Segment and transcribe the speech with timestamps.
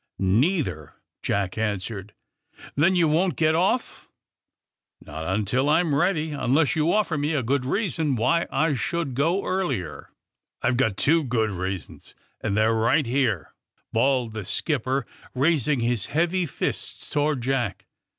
[0.01, 2.15] ^^ Neither," Jack answered.
[2.59, 4.09] '* Then you won 't get off!"
[5.05, 9.45] *^Not until I'm ready, unless you offer me a good reason why I should go
[9.45, 10.09] earlier."
[10.63, 13.53] ^^I've two good reasons, and they're right here!''
[13.93, 17.85] bawled the skipper, raising his heavy fists towards Jack.